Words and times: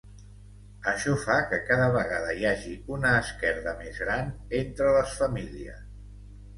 Això 0.91 1.13
fa 1.23 1.35
que 1.51 1.59
cada 1.67 1.91
vegada 1.97 2.33
hi 2.39 2.49
hagi 2.53 2.75
una 2.97 3.13
esquerda 3.21 3.77
més 3.85 4.03
gran 4.09 4.35
entre 4.65 4.99
les 5.01 5.19
famílies. 5.23 5.91